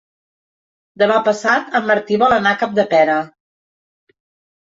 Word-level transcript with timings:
Demà 1.01 1.17
passat 1.27 1.75
en 1.79 1.85
Martí 1.91 2.17
vol 2.23 2.35
anar 2.37 2.53
a 2.57 2.59
Capdepera. 2.63 3.19